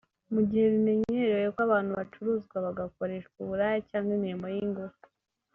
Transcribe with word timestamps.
Mu 0.33 0.41
gihe 0.49 0.65
bimenyerewe 0.73 1.47
ko 1.55 1.59
abantu 1.67 1.91
bacuruzwa 1.99 2.55
bagakoreshwa 2.65 3.35
uburaya 3.43 3.79
cyangwa 3.89 4.11
imirimo 4.17 4.47
y’ingufu 4.55 5.03